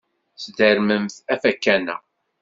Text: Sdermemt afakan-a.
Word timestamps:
Sdermemt 0.43 1.13
afakan-a. 1.33 1.97